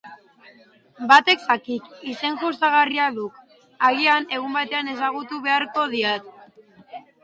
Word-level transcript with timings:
Batek 1.11 1.43
zakik, 1.49 1.91
izen 2.13 2.41
jostagarria 2.45 3.11
duk, 3.21 3.39
agian 3.93 4.29
egunen 4.41 4.61
baten 4.61 4.93
ezagutu 4.99 5.45
beharko 5.49 5.91
diat. 5.97 6.39